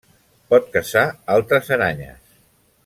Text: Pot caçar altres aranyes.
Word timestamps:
Pot 0.53 0.71
caçar 0.77 1.03
altres 1.35 1.71
aranyes. 1.79 2.35